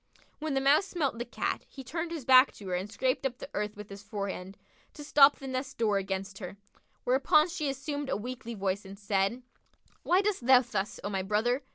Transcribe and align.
When 0.39 0.55
the 0.55 0.61
Mouse 0.61 0.87
smelt 0.87 1.19
the 1.19 1.25
Cat, 1.25 1.63
he 1.69 1.83
turned 1.83 2.09
his 2.09 2.25
back 2.25 2.51
to 2.53 2.67
her 2.69 2.73
and 2.73 2.91
scraped 2.91 3.23
up 3.23 3.37
the 3.37 3.51
earth 3.53 3.77
with 3.77 3.87
his 3.91 4.01
forehand, 4.01 4.57
to 4.95 5.03
stop 5.03 5.35
the 5.35 5.45
nest 5.47 5.77
door 5.77 5.99
against 5.99 6.39
her; 6.39 6.57
whereupon 7.03 7.47
she 7.49 7.69
assumed 7.69 8.09
a 8.09 8.17
weakly 8.17 8.55
voice 8.55 8.83
and 8.83 8.97
said, 8.97 9.43
"Why 10.01 10.21
dost 10.21 10.47
thou 10.47 10.61
thus, 10.61 10.99
O 11.03 11.09
my 11.11 11.21
brother? 11.21 11.61